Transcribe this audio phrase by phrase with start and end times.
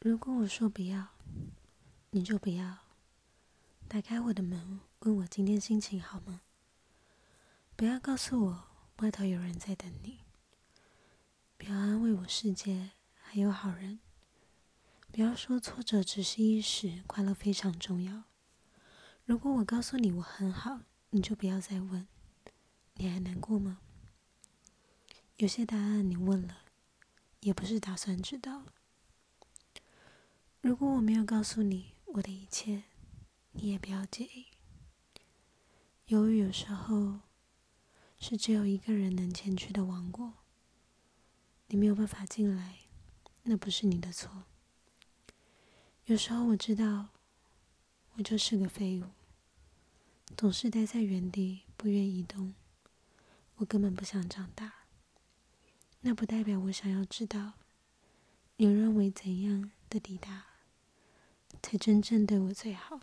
[0.00, 1.08] 如果我说不要，
[2.10, 2.78] 你就不要。
[3.88, 6.42] 打开我的门，问我今天心情好吗？
[7.74, 10.20] 不要告诉我外头有人在等你。
[11.56, 13.98] 不要安慰我世界还有好人。
[15.10, 18.22] 不要说挫折只是一时，快乐非常重要。
[19.24, 22.06] 如果我告诉你我很好，你就不要再问。
[22.94, 23.80] 你还难过吗？
[25.38, 26.58] 有些答案你问了，
[27.40, 28.62] 也不是打算知道。
[30.68, 32.82] 如果我没有告诉你我的一切，
[33.52, 34.48] 你也不要介意。
[36.08, 37.20] 犹豫有时候
[38.18, 40.34] 是只有一个人能前去的王国。
[41.68, 42.80] 你没有办法进来，
[43.44, 44.44] 那不是你的错。
[46.04, 47.08] 有时候我知道，
[48.16, 49.06] 我就是个废物，
[50.36, 52.52] 总是待在原地不愿移动。
[53.56, 54.70] 我根本不想长大。
[56.02, 57.54] 那不代表我想要知道，
[58.56, 60.44] 你认为怎样的抵达？
[61.62, 63.00] 才真正对我最好。